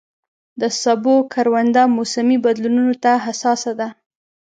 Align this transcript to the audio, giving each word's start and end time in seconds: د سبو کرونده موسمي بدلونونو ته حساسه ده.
د 0.61 0.63
سبو 0.81 1.15
کرونده 1.33 1.83
موسمي 1.97 2.37
بدلونونو 2.45 2.95
ته 3.03 3.11
حساسه 3.25 3.71
ده. 3.79 3.87